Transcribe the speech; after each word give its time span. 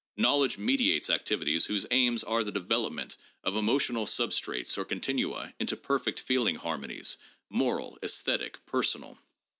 Knowledge 0.17 0.57
mediates 0.57 1.09
activi 1.09 1.45
ties 1.45 1.65
whose 1.65 1.85
aims 1.91 2.23
are 2.23 2.43
the 2.43 2.51
development 2.51 3.17
of 3.43 3.55
emotional 3.55 4.07
substrates 4.07 4.75
or 4.75 4.83
con 4.83 4.99
tinua 4.99 5.53
into 5.59 5.77
perfect 5.77 6.21
feeling 6.21 6.55
harmonies, 6.55 7.17
moral, 7.51 7.99
esthetic, 8.01 8.65
personal. 8.65 9.19